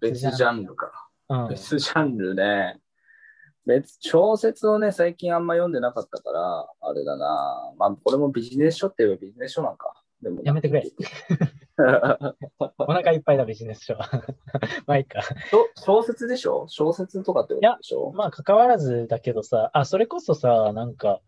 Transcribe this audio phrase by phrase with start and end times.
[0.00, 1.08] 別ジャンルか。
[1.28, 1.48] うん。
[1.48, 2.80] 別ジャンルね。
[3.66, 7.72] 別、小説をね、最近あんま読んでなかったから、あれだな。
[7.78, 9.94] まあ、これもビジネス書って言えばビジネス書なんか。
[10.20, 10.84] でもやめてくれ。
[12.78, 13.94] お腹いっぱいだ、ビジネス書。
[14.86, 15.20] まあいいか。
[15.76, 16.66] 小小説でしょ？
[16.68, 18.12] 小説とかってことでしょ？
[18.12, 21.20] まあ、関わらずだけどさ、あ、それこそさ、なんか、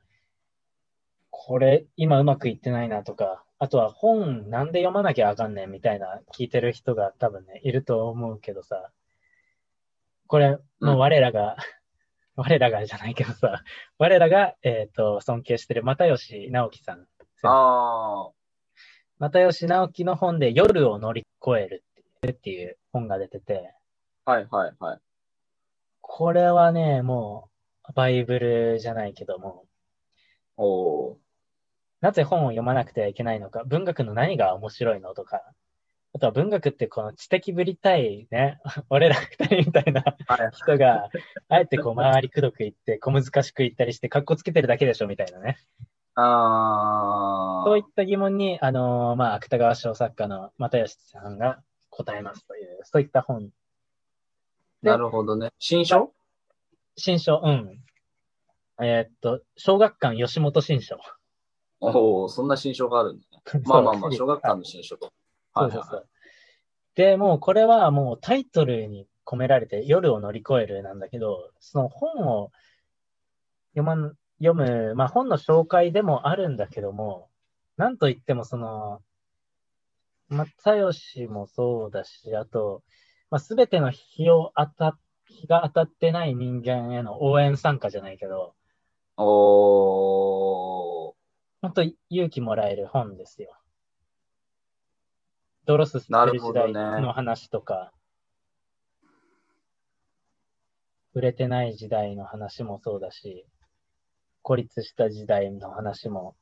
[1.38, 8.90] これ、今うまくいってないなとか、あとは本なんで読まなきゃあかんねんみたいな聞いてる人が多分ね、いると思うけどさ、
[10.26, 11.56] これ、もう我らが、
[12.36, 13.62] 我らがじゃないけどさ、
[13.98, 17.06] 我らが、えっ、と、尊敬してる又吉直樹さん。
[17.42, 18.30] あ
[19.18, 21.84] 又吉直樹の本で夜を乗り越える
[22.30, 23.74] っていう本が出てて、
[24.24, 25.00] あ、はいはいはい。
[26.00, 27.50] これはね、も
[27.88, 29.66] う、バイブルじゃないけども、
[30.56, 31.25] おー
[32.00, 35.42] なぜ本を読まなくてはいけないのか、文学の何が面白いのとか、
[36.14, 41.10] あとは文学ってこの知的ぶりたいね、 俺ら二人みたいなはい人が、
[41.48, 45.58] あえてこう周りくどく言って、小難しく言ったりして、格好つけてるだけでしょみたいなね。
[46.18, 53.50] あそういった疑問に、あのーまあ、芥川賞作家の又吉さんが答えますという、そういった本。
[54.82, 55.50] でなるほどね。
[55.58, 56.14] 新書？
[56.96, 57.82] 新書、うん。
[58.82, 60.98] えーっと、小学館吉本新書。
[61.80, 63.62] おおそんな新書があるんだね。
[63.66, 65.12] まあまあまあ、小学館の新書と。
[65.54, 66.08] そうそうそう。
[66.94, 72.50] で、もうこれはもうタイトルに込められて夜を乗り越えるなんだけど、その本を
[73.74, 77.28] 読まん、読む、まあ本の紹介でもあるんだけども、
[77.76, 79.02] なんといってもその、
[80.28, 82.82] 又吉もそうだし、あと、
[83.30, 88.54] まあ、全ての日を当た、日が当たってない人間への応援参加じゃないけど、
[89.16, 90.95] おー
[91.62, 93.56] 本当勇気もらえる本ですよ。
[95.64, 97.92] ドロス吸ってる時代の話とか、
[101.14, 103.46] 売れてない時代の話もそうだし、
[104.42, 106.36] 孤立した時代の話も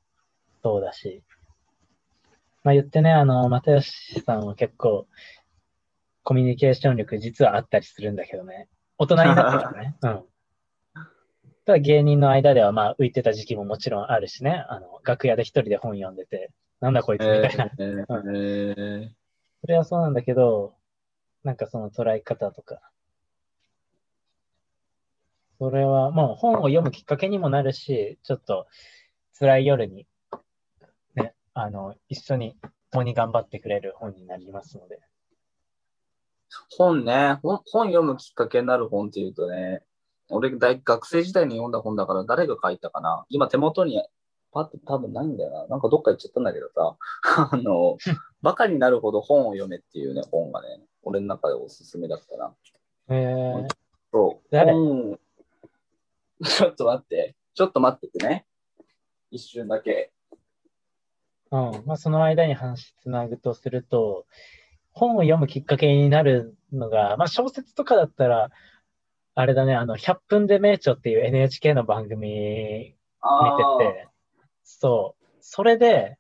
[0.62, 1.22] そうだし、
[2.64, 5.06] まあ言ってね、あの、又吉さんは結構、
[6.22, 8.68] コミュニケーション力実はあったりするんだけどね。
[8.98, 9.96] 大人になってからね。
[10.02, 10.24] うん。
[11.64, 14.64] ただ芸人の間ではまあ浮いてた時期ももちろんあるしね。
[14.68, 17.70] あの、楽屋で一人で本読んでて、なんだこいつみたいな。
[17.78, 19.24] えーえー
[19.64, 20.74] それはそうなんだけど、
[21.42, 22.82] なんかその捉え方とか。
[25.58, 28.66] それはもう本を読むきっかけにもなるし、ちょっと
[29.38, 30.06] 辛い夜に、
[31.14, 32.58] ね、あの、一緒に
[32.90, 35.00] 共に頑張ってくれる本になりますので。
[36.76, 39.82] 本ね本、本読むきっかけになる本っていうとね、
[40.34, 43.24] 俺大学生時代に読んだ本だから誰が書いたかな？
[43.28, 44.02] 今手元に
[44.52, 45.66] パッと多分ないんだよな。
[45.68, 46.96] なんかどっか行っちゃったんだけどさ、
[47.52, 47.98] あの、
[48.42, 52.54] バカになるほど本を読めっていうね、本がね、俺の中でおすすめだったな。
[53.08, 53.68] えー、
[54.12, 54.48] そう。
[54.50, 54.72] 誰？
[54.72, 55.18] 本
[56.44, 57.34] ちょっと待って。
[57.54, 58.46] ちょっと待っててね。
[59.30, 60.12] 一瞬だけ。
[61.50, 61.82] うん。
[61.86, 64.26] まあ、その間に話つなぐとすると、
[64.92, 68.50] 本を読むきっかけになるのが、まあ、小説とかだったら、
[69.34, 74.08] あれだね、あの、100分で名著っていう NHK の番組見あてて、
[74.62, 75.24] そう。
[75.40, 76.18] それで、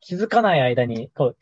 [0.00, 1.36] 気づかない間に、こう、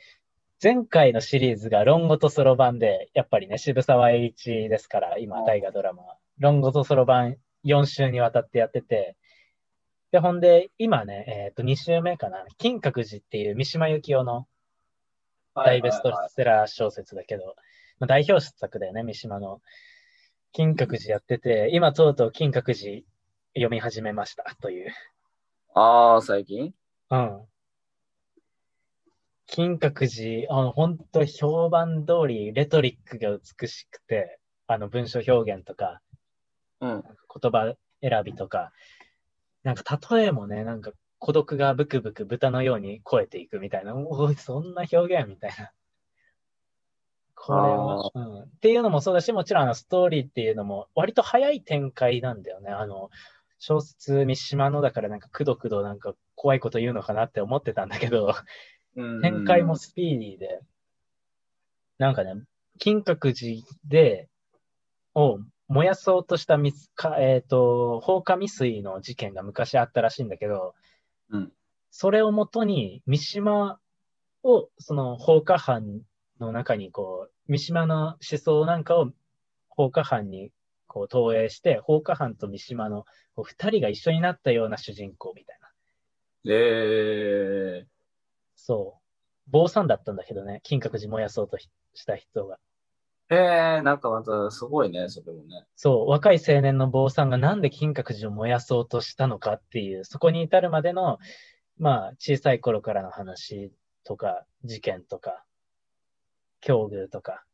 [0.62, 6.16] 前回のシリーズが論語とそろばんで、やっぱりね、渋沢栄一ですから、今、大河ドラマは。
[6.38, 9.16] 論語とそろばん4週にわたってやってて、
[10.10, 14.46] で、ほんで、今ね、えっ、と、2週目かな、金閣寺っていう三島由紀夫の
[15.54, 17.54] あ大ベストセラー小説だけど、
[18.00, 19.60] まあ、代表作だよね、三島の。
[20.52, 23.02] 金閣寺やってて、今とうとう金閣寺
[23.54, 24.92] 読み始めましたという。
[25.74, 26.74] ああ、最近？
[27.10, 27.40] うん。
[29.46, 36.00] 金閣寺、あの、本当評判通り、レトリックが美しくて、あの、文章表現とか、
[36.80, 37.02] うん。
[37.02, 38.72] 言葉選びとか、
[39.62, 45.70] なんか例えもね、なんか孤独がブクブク豚のように超えていくみたいな、おい、そんな表現みたいな。
[47.42, 48.42] これは、うん。
[48.42, 52.70] っていうのもそうだし、もちろんあのストーリーっていうのも割と早い展開なんだよね。
[52.70, 53.10] あの、
[53.58, 58.34] 小説三島のだからなんかくどくどなんか怖いこと言うのかなって思ってたんだけど、
[58.96, 60.60] うん展開もスピーディーで、
[61.98, 62.34] なんかね、
[62.78, 64.28] 金閣寺で、
[65.14, 65.38] を
[65.68, 70.74] 燃やそうとしたみすか、えっ、と、放火未遂の事件が昔あったらしいんだけど、
[71.30, 71.52] うん
[71.90, 73.80] それをもとに、三島
[74.44, 76.02] を、その放火犯
[76.40, 79.10] の中に、こう、三島の思想なんかを
[79.68, 80.50] 放火犯に、
[80.86, 83.04] こう、投影して、放火犯と三島の、
[83.34, 85.70] こう、二人が一緒になったような主人公みたいな。
[86.52, 87.86] え
[88.56, 89.50] そう。
[89.50, 92.58] 坊さんだったんだけどね、金閣寺燃やそうとしした人が。
[93.30, 95.64] へえ、なんかまたすごいね、それもね。
[95.76, 101.18] そう、若い青年の坊さんがなんで金閣寺を燃やそうとしたのかっていう、そこに至るまでの、
[101.78, 103.72] まあ、小さい頃からの話
[104.04, 105.44] とか、事件とか、
[106.60, 107.44] 境遇とか、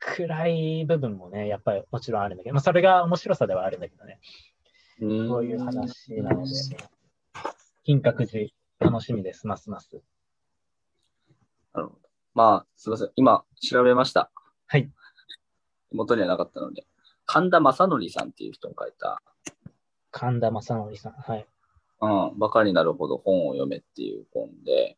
[0.00, 4.20] 暗い部分もね、やっぱりもちろんあるんだけど、まあ、それが面白さではあるんだけどね。
[5.00, 6.52] うんそういう話なので、
[7.84, 8.50] 金閣寺、
[8.80, 10.02] 楽しみです、ますます。
[11.72, 12.00] なるほど。
[12.34, 13.10] まあ、すみません。
[13.16, 14.30] 今、調べました。
[14.66, 14.90] はい。
[15.90, 16.86] 手元にはなかったので。
[17.26, 19.22] 神田正則さんっていう人が書いた、
[20.10, 21.12] 神田正則さん。
[21.12, 21.46] はい。
[22.00, 24.96] うん、バカになるほど本を読めっていう本で、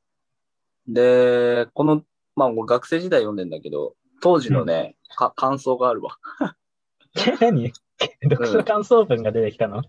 [0.86, 2.02] で、この、
[2.40, 6.16] まあ、俺学生時代読んでんだけど、当時のね、か感想があるわ。
[7.14, 7.70] え、何？
[8.30, 9.82] 読書感想文が出てきたの、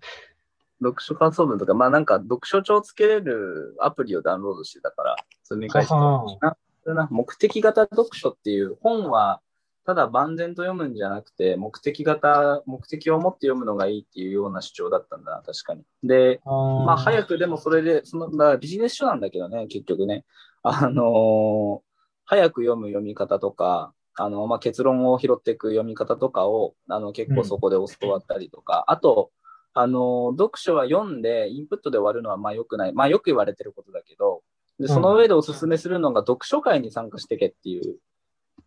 [0.82, 6.58] 読書感想文とか、まあなんか読書帳つけれるアプリをダウンロードしてたから、それに書いてな
[6.94, 9.40] な目的型読書っていう本は、
[9.86, 15.84] ただ万全と読むんじゃなくて、目的型、目的を持って読むのがいいっていうような主張だったんだな、確かに。
[16.04, 20.26] で、まあ早くでもそれで、その、だからビジネス書なんだけどね、結局ね。
[20.64, 21.91] あのー
[22.26, 29.32] 早く読む読み方とか、あの、まあ結論を拾っていく読み方とかを、あの、結構そこで教わったりとか、あと、
[29.74, 32.94] あの、読書は読んで、インプットで終わるのはまあ良くない。
[32.94, 34.44] まあよく言われてることだけど、
[34.80, 37.98] で、その上でおすすめするのが読書会に参加してけっていう、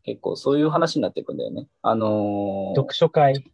[0.05, 1.67] 結構そういう話になっていくんだよね。
[1.83, 3.45] あのー読書会。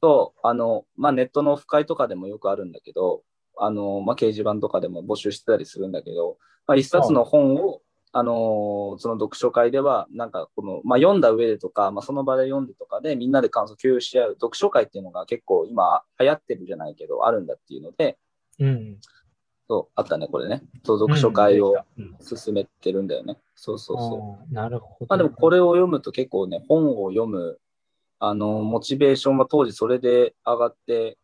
[0.00, 3.22] と、あの、まあ、ネットのオフ会とかでもよくあるんだけど、
[3.58, 7.80] あの、まあ、掲示板とかでも募集してたりするんだけど、まあ、一冊の本を、
[8.12, 18.16] あの、その読書会では、なんかこの、まあ、読んだ上でとか、まあ、その場で読んでとかで、みんなで感想共有し合う読書会っていうのが結構今流行ってるじゃないけど、あるんだっていうので、
[18.58, 18.98] うん。
[19.68, 20.62] そう、あったね、これね。
[20.84, 23.36] そう、読書会をうん進めてるんだよね。
[23.54, 24.44] そうそうそう。
[24.44, 25.06] あーなるほど。
[25.08, 27.58] まあでもこれを読むと結構ね、本を読む、
[28.18, 31.18] あの、モチベーションは当時それで上がって、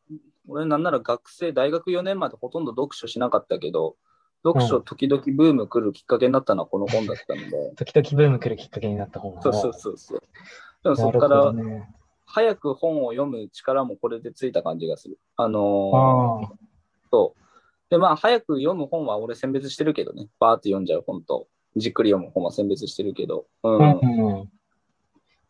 [0.48, 3.96] 俺なんなら学生、大学4年までほとんど読書しなかったけど、
[4.44, 10.20] 読書時々ブーム来るきっかけになったのはこの本だったので、 時々ブーム来るきっかけになった本そうそうそうそう。
[10.82, 11.52] でもそこから。
[12.24, 15.18] 早く本を読む力もこれでついた感じがする。
[15.36, 16.56] あのー。
[17.10, 17.42] そう。
[17.90, 20.28] で、まあ、早く読む本は俺選別してるけどね。
[20.40, 21.46] バーって読んじゃう本と、
[21.76, 23.44] じっくり読む本は選別してるけど。
[23.62, 23.76] うん。
[23.76, 24.52] うんうん。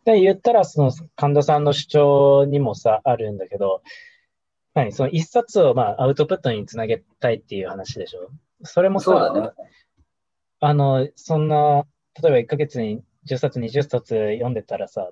[0.05, 3.83] で、言ったら、その、神田さんの主張にもさ、あるんだけど、
[4.75, 4.91] 何？
[4.91, 8.29] その一冊を、まあ、アウトプットにつなげたいっていう話でしょ？
[8.62, 9.50] それもそうさ、だね。
[10.61, 11.85] あの、そんな、
[12.23, 15.11] 例えば1ヶ月に10冊、20冊読んでたらさ、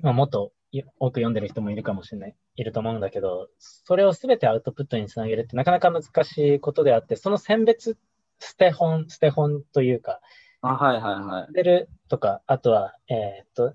[0.00, 7.98] まあ、もっとい多く読んでる人もいるかもしれない、いると思うんだけど、それをすべてアウトプットにつなげるってなかなか難しいことであって、その選別、
[8.38, 10.20] 捨て本、捨て本というか、
[10.62, 11.52] あ、はいはいはい。
[11.52, 13.74] 出るとか、あとは、えーっと、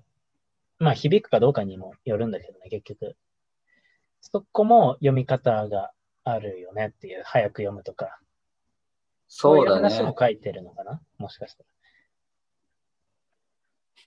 [0.78, 3.16] まあ、響くかどうかにもよるんだけどね、結局。
[4.20, 5.92] そこも読み方が
[6.24, 8.18] あるよねっていう、早く読むとか。
[9.28, 9.98] そうだいう話。
[10.18, 11.00] 書いてるのかな？
[11.18, 11.68] もしかしたら。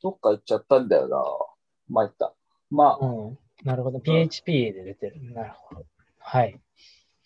[0.02, 1.24] どっか行っちゃったんだよな。
[1.90, 2.34] 参った。
[2.70, 3.38] まあ、うん。
[3.64, 4.00] なるほど。
[4.00, 5.34] PHP で出てる。
[5.34, 5.86] なるほど。
[6.20, 6.60] はい。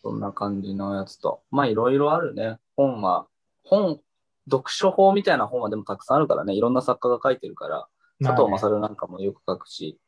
[0.02, 1.44] そんな感じのやつと。
[1.52, 2.58] まあ、いろいろあるね。
[2.76, 3.28] 本は、
[3.64, 4.00] 本、
[4.50, 6.54] 読書法みたいな本はでもたくさんあるからね。
[6.54, 7.88] いろんな作家が書いてるから、
[8.22, 10.00] 佐藤勝なんかもよく書くし、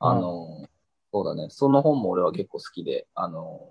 [0.00, 0.68] うんあの、
[1.12, 1.48] そうだね。
[1.50, 3.68] その本も俺は結構好きで、あの、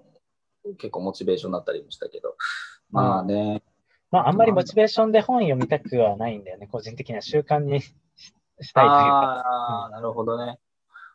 [0.77, 2.35] 結構モチベーションになったりもしたけど。
[2.89, 3.63] まあね。
[4.11, 6.67] まあ、あんまりモチベーションで本読みたくはないんだよね。
[6.67, 7.93] 個人的な習慣にし
[8.61, 9.43] したいというか。
[9.45, 10.59] ああ、なるほどね。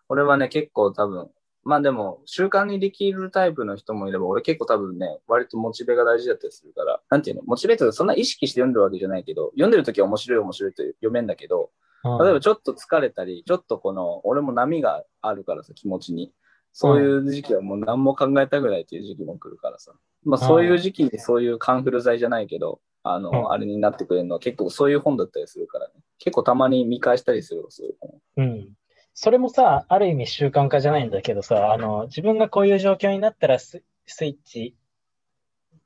[0.09, 1.31] 俺はね、結構多分、
[1.62, 16.33] まあでも、習慣にできるタイプの人もいれば、俺結構多分ね、割とモチベが大事だったりするから、なんていうの、モチベートそんな意識して読んでるわけじゃないけど、読んでる時は面白い面白いと読めんだけど、うん例えばちょっと疲れたり、ちょっとこの、俺も波があるからさ、気持ちに。
[16.78, 19.92] そういう時期はもう何も考えたくないっていう時期も来るからさ。
[20.25, 25.95] まあそういう時期にそういうカンフル剤じゃないけど、あの、うんあれになってくれるのは結構そういう本だったりするからね。
[26.18, 28.21] 結構たまに見返したりするよそういう本。
[28.37, 28.68] うん。
[29.14, 34.75] それもさ、ある意味習慣化じゃないんだけどさ、あの、自分がこういう状況になったらス、スイッチ、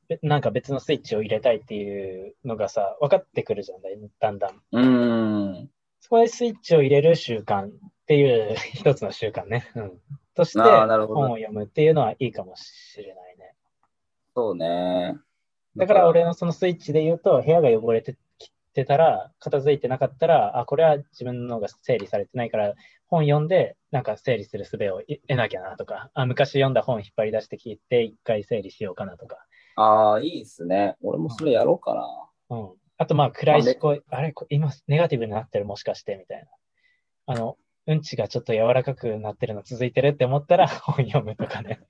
[0.09, 3.82] べなんか別のスイッチを入れたいっていうのがさ、分かってくるじゃん、
[4.18, 4.62] だんだん。
[4.73, 5.70] うーん。
[6.00, 7.70] そこでスイッチを入れる習慣っ
[8.06, 9.70] ていう一つの習慣ね。
[9.76, 9.92] うん。
[10.34, 13.54] として本を読むっていうのはいいかもしれないね。
[14.34, 15.16] そうね。
[15.76, 22.75] だから俺のそのスイッチで言うと、部屋が汚れてきてたら、片付いてなかったら、あ、これは自分のが整理されてないから、
[23.06, 29.38] 本読んで、なんか整理する術をい得なきゃなとか、あ、昔読んだ本引っ張り出してきて、一回整理しようかなとか。
[29.76, 30.96] ああ、いいっすね。
[31.02, 32.56] 俺もそれやろうかな。
[32.56, 32.70] うん。
[32.99, 36.49] あと、まあ、暗い思考、あれ、こ今、ネガティブになってる、もしかして、みたいな。
[37.26, 37.56] あの、
[37.90, 41.80] うんちがちょっと柔らかくなってるの続いてるって思ったら 本読むとかね。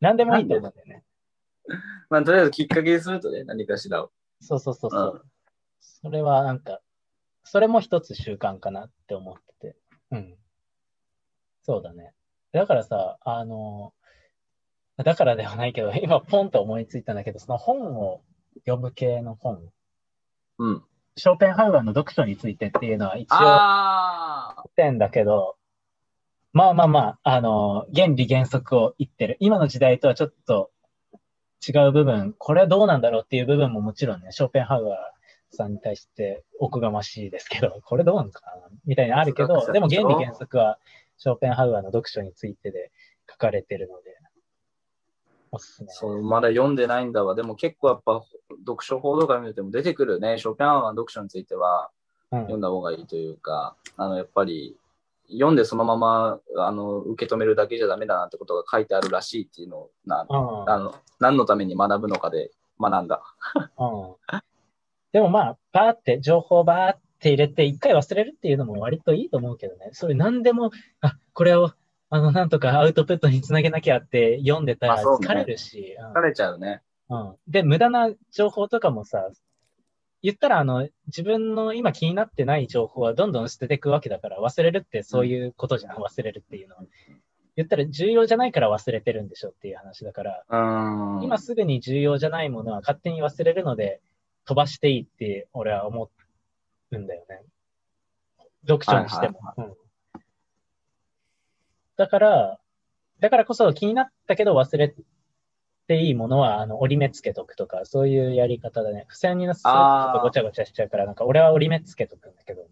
[0.00, 1.04] 何でもいいと思うんだよね。
[2.08, 4.12] まあ、とりあえずきっかけにするとね、何かしらを。
[4.40, 5.26] そうそうそうそう。
[5.80, 6.80] それはなんか、
[7.42, 9.76] それも一つ習慣かなって思ってて。
[10.12, 10.38] うん。
[11.62, 12.14] そうだね。
[12.52, 13.92] だからさ、あの、
[14.96, 18.22] だからではないけど、今ポンと思いついたんだけど、その本を
[18.66, 19.68] 読む系の本、
[20.58, 20.84] うん。
[21.20, 25.56] ショーペンハウアーの読書についてっていうのは一応点だけど、
[26.52, 29.36] まあまあまあ、あの、原理原則を言ってる。
[29.38, 30.70] 今の時代とはちょっと
[31.66, 40.78] 違う部分、これはどうなんだろうっていう部分ももちろんね、ショーペンハウアーさんに対しておこがましいですけど、これどうなのかなみたいなのあるけど、でも原理原則は
[41.18, 42.90] ショーペンハウアーの読書についてで
[43.30, 44.09] 書かれてるので、
[45.52, 45.92] おすすめ。
[45.92, 47.34] そう、まだ読んでないんだわ。
[47.34, 48.22] でも結構やっぱ
[48.66, 50.38] 読書報道会見ても出てくるね。
[50.38, 51.90] ショーペンハウアーの読書については
[52.32, 54.76] うん読んだ方がいいというか、あの、やっぱり
[55.28, 63.22] 読んでそのままあの受け止めるだけじゃダメだなってことが書いてあるらしいっていうのをなうんあの何のために学ぶのかで学んだ。
[63.78, 63.84] う
[64.36, 64.40] ん
[65.12, 69.90] でもまあ、バーって、情報バーって入れて、一回忘れるっていうのも割といいと思うけどね。
[69.92, 71.72] それ何でも、あ、これを、
[72.10, 76.82] あの、なんとかアウトプットにつなげなきゃって読んでたら疲れるし、疲れちゃうね。
[76.82, 77.36] うんうん。
[77.48, 79.30] で、無駄な情報とかもさ、
[80.22, 86.84] 言ったら、あの、自分の今気になってない情報はどんどん捨てていくわけだから、忘れるってそういうことじゃん、忘れるっていうのは。
[87.56, 91.22] 言ったら重要じゃないから忘れてるんでしょっていう話だから、うーん。
[91.24, 94.00] 今すぐに重要じゃないものは勝手に忘れるので、
[94.46, 96.10] 飛ばしていいって俺は思
[96.92, 97.42] うんだよね。
[98.66, 99.40] 読書にしても。
[99.56, 99.79] うん
[102.00, 102.58] だから、
[103.18, 104.94] だからこそ気になったけど忘れ
[105.86, 109.04] ていいものは、あの、折り目つけとくとか、そういうやり方だね。
[109.06, 112.66] 付箋になすとちょっとごちゃごちゃしちゃうから、なんか俺は折り目つけとくんだけど。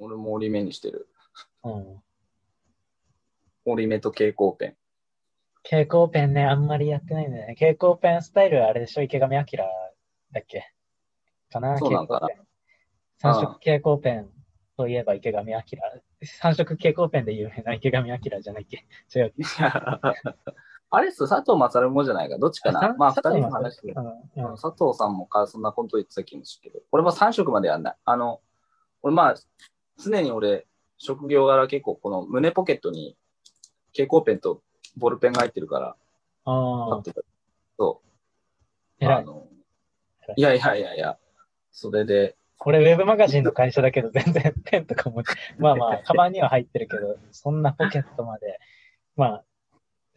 [0.00, 1.08] 俺も折り目にしてる。
[1.62, 2.02] うん。
[3.64, 4.76] 折り目と蛍光ペン。
[5.62, 7.54] 蛍光ペンね、あんまりやってないんだよね。
[7.54, 9.02] 蛍光ペンスタイルはあれでしょ？
[9.02, 9.64] 池上彰
[10.32, 10.72] だっけ？
[11.52, 11.78] かな？
[11.78, 12.46] そうなんかな蛍光ペン。
[13.18, 14.30] 三色蛍光ペン
[14.76, 16.02] といえば池上彰。
[16.26, 18.84] 三色蛍光ペンで有名な池上彰じゃないっけ？
[19.18, 19.34] 違う。
[20.88, 22.38] あれっす、佐藤勝もじゃないか。
[22.38, 22.94] どっちかな？
[22.96, 23.92] まあ、二人の話で。
[23.92, 27.96] うんうん佐藤さんもかそんなこと言ってた気もするけど、俺も3色までやんない。
[28.04, 28.40] あの、
[29.02, 29.34] 俺まあ、
[29.98, 30.66] 常に俺、
[30.98, 33.16] 職業柄結構この胸ポケットに
[33.92, 34.62] 蛍光ペンと
[34.96, 35.96] ボールペンが入ってるから、
[36.44, 37.20] あっ、てた。
[37.78, 38.00] そ
[39.00, 39.04] う。
[39.04, 39.46] あの
[40.36, 41.18] いやいやいやいや、
[41.70, 45.22] それで、俺、ウェブマガジンの会社だけど、全然ペンとかも、
[45.56, 48.58] まあまあ、カバンには入ってるけど、そんなポケットまで、
[49.14, 49.44] まあ、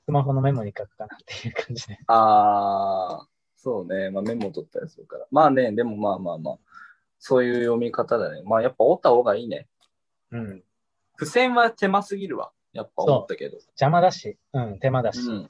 [0.06, 2.00] スマホのメモに書くかなっていう感じで。
[2.08, 5.28] ああ、そうね、まあメモ取ったりするから。
[5.30, 6.58] まあね、でもまあまあまあ、
[7.20, 8.42] そういう読み方だね。
[8.44, 9.68] まあやっぱ折った方がいいね。
[10.32, 10.64] うん。
[11.20, 12.52] 付箋は手間すぎるわ。
[12.74, 13.58] やっぱ思ったけど。
[13.58, 15.20] 邪魔だし、うん、手間だし。
[15.20, 15.50] うん。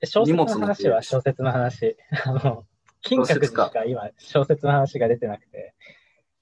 [0.00, 1.98] で小説の話は小説の話。
[2.24, 2.64] あの、
[3.02, 5.74] 金閣寺しか今、小説の話が出てなくて。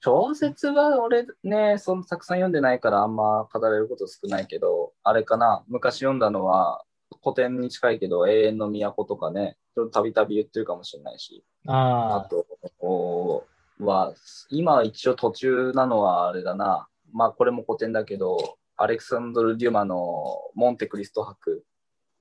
[0.03, 6.83] 小説は俺ね、そんたくさん読んでないからあんま語れること少ないけど、あれかな、昔読んだのは
[7.23, 9.57] 古典に近いけど、永遠の都とかね、
[9.93, 12.45] たびたび言ってるかもしれないし、あああ、と
[12.79, 13.43] お
[13.79, 14.13] は、
[14.49, 21.63] 今は一応途中なのはあれだな、まあこれも古典だけど、アレクサンドル・デュマのモンテクリスト博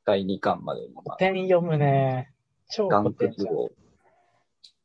[0.05, 1.01] 第2巻まで今。
[1.03, 2.31] 古典読むね。
[2.69, 3.80] 超古典じゃん。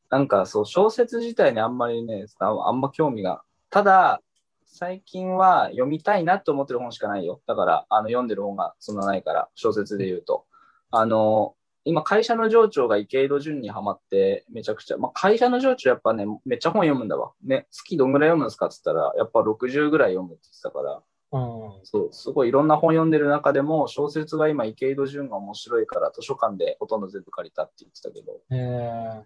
[0.10, 3.44] なんかそう、小説自体にあんまりね、ああんま興味が。
[3.70, 4.22] ただ、
[4.66, 7.42] 最近は読みたいなって思ってる本しかないよ。
[7.48, 10.46] だから、あの読んでる本がそんなないから、小説で言うと。
[10.92, 17.34] あの、今、会社の上長が池井戸潤にハマって、めちゃくちゃ、まあ、会社の上長やっぱね、めっちゃ本読むんだわ。
[17.44, 21.86] ね、月どんぐらい読むんですかって言ったら、やっぱ60ぐらい読むって言ってたから、うん。
[21.86, 29.24] そう、すごいいろんな本読んでる中でも、小説が今、池井戸潤が面白いから、図書館でほとんど全部借りたって言ってたけど、えー、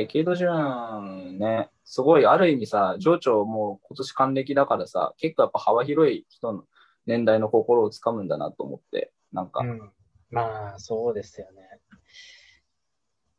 [0.00, 6.64] 池井戸潤ね、すごい、ある意味さ、情緒もう今年還暦だからさ、結構やっぱ幅広い人の
[7.06, 9.90] 年代の心をつかむんだなと思って、なんか、うん。
[10.30, 11.62] まあ、そうですよね。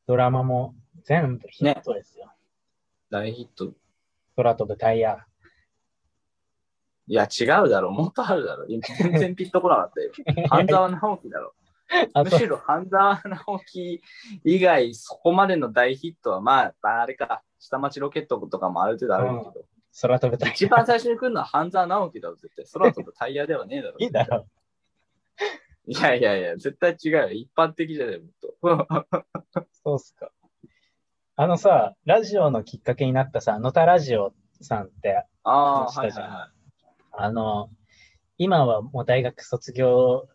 [0.07, 0.73] ドラマも
[1.03, 2.31] 全部ヒットですよ。
[3.11, 3.73] 大ヒット。
[4.35, 5.25] 空飛ぶタイヤ。
[7.07, 8.65] いや、違うだろ、もっとあるだろ。
[8.67, 10.11] 今全然ピッとこなかったよ。
[10.49, 11.53] 半沢直樹だろ。
[12.23, 14.01] むしろ半沢直樹
[14.43, 19.65] 以外、そこまでの大ヒットは、まあ、あれか、下町ロケットとかもある程度あるけど、
[20.01, 20.53] 空飛ぶタイヤ。
[20.53, 22.65] 一番最初に来るのは半沢直樹だろ、絶対。
[22.73, 23.95] 空飛ぶタイヤではねえだろ。
[23.99, 24.47] いいだろ。
[25.87, 27.29] いやいやいや、絶対違うよ。
[27.31, 29.65] 一般的じゃねえ、もっと。
[29.83, 30.31] そうっすか。
[31.35, 36.59] あのさ、ラジオのきっかけになったさ、野田ラジオさんって、ああ、はいはいはい。
[37.13, 37.69] あの、
[38.37, 40.27] 今はもう大学卒業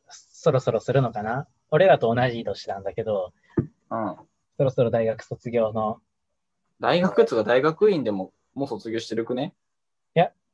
[0.45, 1.49] そろそろするのかな？
[1.71, 3.33] 俺らと同じ年なんだけど、
[3.91, 4.17] うん。
[4.59, 6.01] そろそろ大学卒業の
[6.81, 9.55] 大学っつうか大学院でももう卒業してるくね？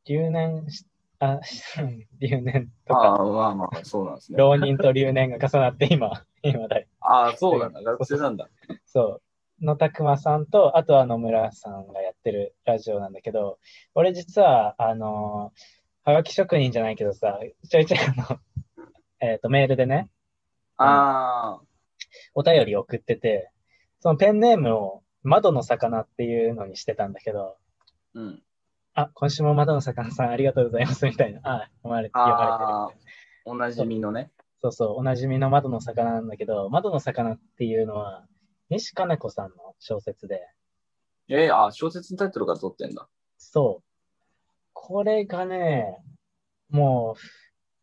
[0.06, 0.86] 留年し、
[1.18, 1.40] あ、
[2.20, 4.38] 留年とあか、あ、まあまあ、そうなんですね。
[4.38, 6.88] 浪人と留年が重なって今、 今だい。
[7.00, 7.82] ああ、そうなんだ。
[7.82, 8.48] 学生なんだ。
[8.86, 9.20] そ
[9.60, 9.64] う。
[9.64, 13.58] 野田熊さんと、あとは野村さんがやってるラジオなんだけど、
[13.94, 15.52] 俺実は、あの、
[16.02, 18.40] はがき職人じゃないけどさ、ちょいちょいあの、
[19.20, 20.08] えっ、と、メールでね、
[20.76, 21.60] ああ、
[22.34, 23.50] お便り送ってて、
[24.00, 27.56] そのペンネームを窓の魚っていうのにしてたんだけど、
[28.14, 28.42] うん。
[28.94, 33.00] あ、今週も窓の魚さんありがとうございますみたいな、あ、読まれ読まれてる
[33.44, 34.30] おなじみのね。
[34.62, 38.26] そうそう、おなじみの窓の魚なんだけど、窓の魚っていうのは、
[38.70, 40.46] 西加奈子さんの小説で、
[41.28, 43.08] えー、あ、小説のタイトルから取ってんだ。
[43.38, 43.84] そう。
[44.72, 45.98] これがね、
[46.70, 47.20] もう、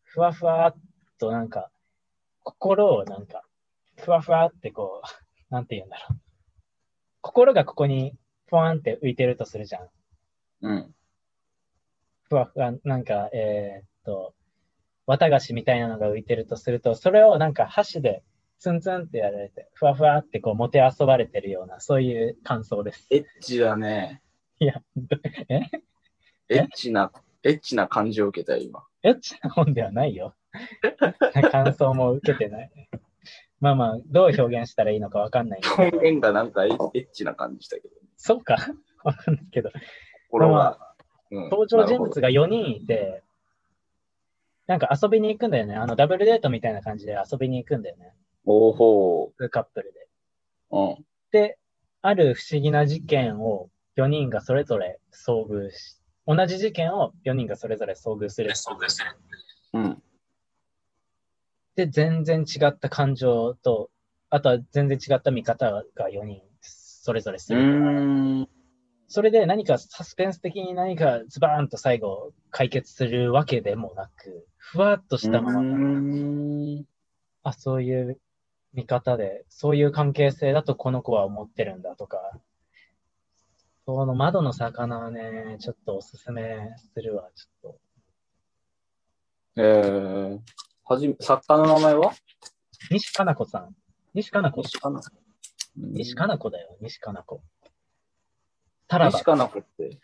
[0.04, 0.76] ふわふわっ
[1.18, 1.72] となんか、
[2.44, 3.44] 心をなんか、
[3.98, 5.08] ふわふわってこう、
[5.54, 6.20] なんて言うんだろう。
[7.22, 8.16] 心がここに、
[8.48, 9.90] ふわんって浮いてるとするじゃん。
[10.62, 10.96] うん。
[12.24, 14.34] ふわふわ、なんか、えーっと、
[15.06, 18.24] 綿菓子みたいなのが浮いてるとすると、それをなんか箸で
[18.60, 23.08] ツンツンってやられて、ふわふわってこう、もてあそばれてるような、そういう感想です。
[23.12, 24.22] エッチだね。
[24.60, 25.18] いや、ど
[25.50, 25.62] え？
[26.50, 27.12] エッチな、
[27.44, 28.84] エッチな感じを受けたよ、今。
[29.04, 30.36] エッチな本ではないよ。
[31.52, 32.72] 感想も受けてない。
[33.60, 35.62] まあまあ、どう表現したらいいのかわかんない。
[35.78, 37.96] 表現がなんかエッチな感じしたけど。
[38.16, 38.58] そうか
[39.04, 39.72] わかんないけど。
[40.30, 40.80] 心が。
[40.80, 40.88] うん
[41.30, 43.22] 登場人物が4人いて、
[44.66, 45.76] なんか遊びに行くんだよね。
[45.76, 48.14] あの、ダブルデートみたいな感じで遊びに行くんだよね。
[48.46, 50.08] おほカップルで。
[50.72, 50.78] う。
[50.78, 51.06] うん。
[51.32, 51.58] で、
[52.02, 58.50] ある不思議な事件を4人がそれぞれ遭遇し、同じ事件を4人がそれぞれ遭遇する。
[59.74, 60.04] うん。
[61.78, 63.90] で、全然違った感情と、
[64.30, 66.42] あとは全然違った見方が4人
[67.08, 67.62] それぞれすうる。
[67.64, 68.50] ーん。
[69.08, 76.82] それで何かサスペンス的に何かズバーンと最後解決するわけでもなく、ふわっとしたまま、
[77.44, 78.20] あ、そういう
[78.74, 82.18] 見方で、そういう関係性だとこの子は思ってるんだとか、
[83.86, 86.58] その窓の魚はね、ちょっとおすすめ
[86.94, 87.80] するわ、ちょっと。
[89.56, 90.40] えー、
[90.90, 92.14] はじめ、作家の名前は？
[92.90, 93.76] 西加奈子さん。
[94.14, 94.62] 西加奈子。
[94.62, 95.02] 西かな
[95.76, 97.42] 西加奈子だよ、西加奈子。
[98.88, 100.00] タラバ西、かな子って？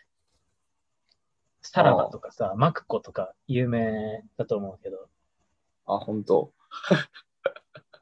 [1.72, 5.08] タラバとかさ、マクコとか有名だと思うけど。
[5.86, 6.52] あ、本当。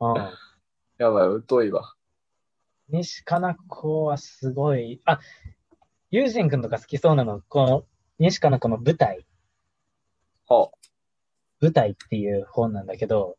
[0.01, 0.17] うん。
[0.99, 1.95] やばい、疎いわ。
[2.89, 5.21] 西加奈子はすごい、あ、
[6.11, 7.85] ユージン君とか好きそうなの、この
[8.19, 9.25] 西加奈子の舞台、
[10.49, 10.69] は
[11.63, 13.37] 舞台っていう本なんだけど、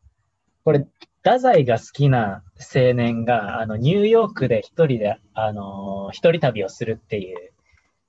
[0.64, 0.86] これ、
[1.22, 2.42] 太宰が好きな
[2.74, 7.52] 青年が、あの、ニューヨークで一人で、あのー一人旅をするっていう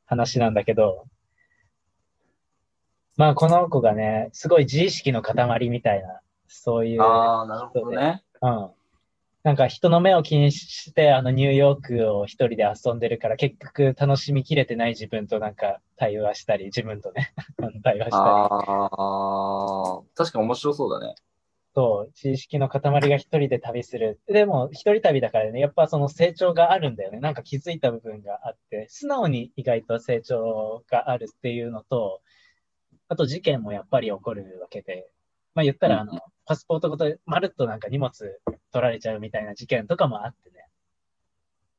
[0.05, 1.05] 話なんだけど、
[3.17, 8.23] まあ、この子がね、すごい自意識の塊みたいな、そういう、ああ、なるほどね。
[8.41, 8.69] うん。
[9.45, 17.31] なんか人の目を気にして、あのニューヨークを一人で遊んでるから、結局楽しみきれてない自分となんか対話したり、自分とね、
[17.83, 18.49] 対話したり。
[18.49, 21.15] ああ、確かに面白そうだね。
[21.75, 24.19] そう、知識の塊が一人で旅する。
[24.27, 27.19] でも、一人旅だからね、やっぱその成長があるんだよね。
[27.19, 32.21] なんか気づいた部分があって、素直に意外と成長があるっていうのと、
[33.09, 35.09] あと事件もやっぱり起こるわけで、
[35.53, 38.11] まあ言ったら、あうんの、パスポートごとまるっとなんか荷物
[38.71, 40.67] 取られちゃうみたいな事件とかもあってね。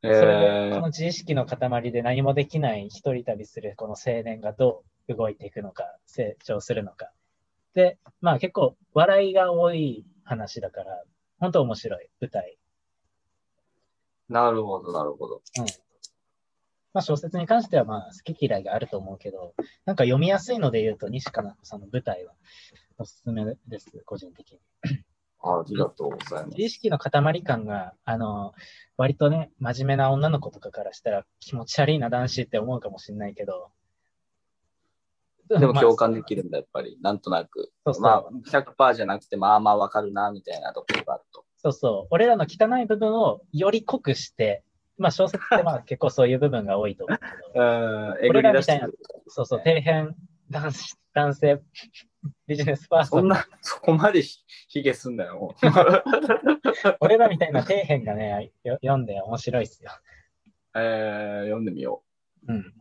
[0.02, 7.10] えそれで、こーの、自意識の塊で何もできない一人旅するこの青年がどう動いていくのか、成長するのか。
[7.74, 11.04] で、まあ結構笑いが多い話だから、
[11.38, 12.58] 本当面白い舞台。
[14.28, 15.42] なるほど、なるほど。
[15.58, 15.64] うん。
[16.92, 22.32] まあ小説に関してはまあ好き嫌いがあると思うけど、なんか読みやすいので言うと西加奈子さんの舞台は
[22.98, 24.58] おすすめです、個人的に。
[25.42, 26.62] ありがとうございます自。
[26.62, 28.54] 意識の塊感が、あの、
[28.96, 33.70] 割とね、真面目な女の子とかからしたら気持ち悪いな男子って思うかもしれないけど。
[35.48, 36.98] でもまあ共感できるんだ、やっぱり。
[37.00, 37.72] なんとなく。
[37.84, 41.44] そうそうまあ、100%じゃなくて、まあまあわかるな、みたいなところがあると。
[41.58, 42.06] そうそう。
[42.10, 44.64] 俺らの汚い部分をより濃くして、
[44.98, 48.98] まあ小説ってまあ結構そういう部分が多いと思うけど、 うん、えぐり出してる。
[49.28, 50.14] そうそう、底辺
[50.50, 51.60] 男子、男性
[52.46, 53.20] ビジネスパーソン。
[53.20, 55.54] そんな、そこまでひひげすんだよ。
[57.00, 59.90] 俺らみたいな底辺がね、よ読んで面白いっすよ。
[60.74, 62.02] えー、読んでみよ
[62.48, 62.72] うん。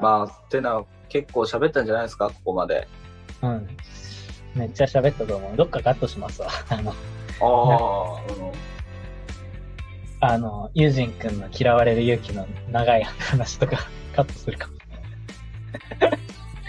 [0.00, 2.88] まあ、てな、結構喋ったんじゃないですか、ここまで。
[3.42, 3.68] うん。
[4.54, 5.56] めっちゃ喋ったと思う。
[5.56, 6.48] どっかカットしますわ。
[6.68, 6.94] あの、あ
[7.40, 8.74] あ、 うん
[10.26, 13.76] あの、ユージン君の嫌われる勇気の長い話とか
[14.16, 14.74] カットするかも。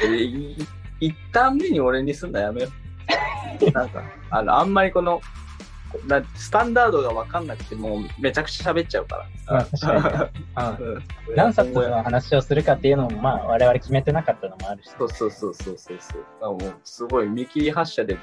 [0.03, 0.55] えい
[0.99, 2.69] 一旦目に俺にすんのやめよ
[3.67, 3.71] う。
[3.71, 5.21] なんか、あの、あんまりこの、
[6.07, 9.65] なスタンダードが分かんなくて、もうめちゃくちゃ喋っちゃうかまあら。
[9.65, 9.79] 確
[10.11, 10.31] か
[10.77, 10.83] に。
[10.83, 10.95] うん。
[10.95, 11.03] うん
[11.35, 14.91] 何冊の話をするかっていうのも、まあ、我々決めてなかったのもあるし。
[14.97, 16.53] そうそうそうそうそうそう。
[16.53, 18.17] もう、すごい見切り発車で、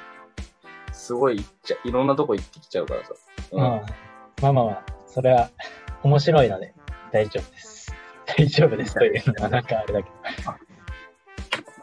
[0.91, 3.13] すごいいっちゃいろんなとこ行ってきちゃうからさ。
[3.51, 3.59] うん。
[3.61, 3.79] ま
[4.49, 5.49] あまあまあ、それは
[6.03, 6.73] 面白いので
[7.11, 7.95] 大丈夫です。
[8.25, 10.72] 大丈夫ですというのはなんかあれだけど。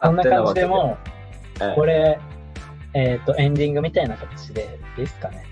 [0.01, 0.97] こんな感じでも
[1.59, 2.19] ええう、これ、
[2.93, 5.45] えっ、と、エンディングみたいな形でいいですかね。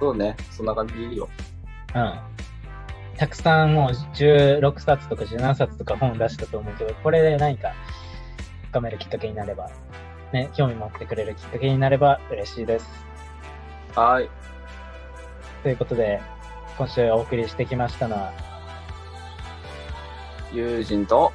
[0.00, 1.28] そうね、そんな感じでいいよ。
[1.94, 2.18] うん。
[3.16, 7.72] たくさんもう16冊とか17冊とか本出したと思うけど、これで何か
[8.70, 9.70] 深めるきっかけになれば、
[10.32, 12.86] ね、興味持ってくれるきっかけになれば嬉しいです。
[13.94, 14.30] はい。
[15.62, 16.20] ということで、
[16.76, 18.32] 今週お送りしてきましたのは
[20.52, 21.32] 友人と、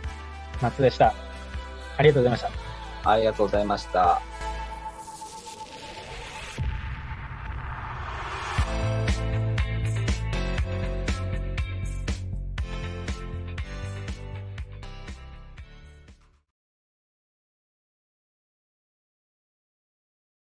[0.62, 1.29] 松でした。
[2.00, 2.42] ありがとうございまし
[3.04, 3.12] た。
[3.12, 4.22] ありがとうございました。